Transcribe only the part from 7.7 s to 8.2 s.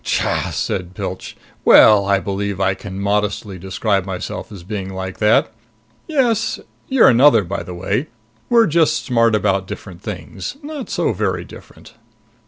way.